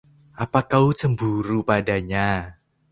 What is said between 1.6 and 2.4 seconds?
padanya?